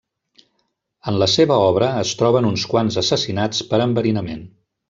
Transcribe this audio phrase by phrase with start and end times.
[1.11, 4.47] En la seva obra es troben uns quants assassinats per enverinament.